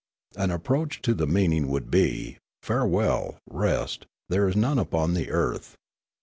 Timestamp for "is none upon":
4.49-5.15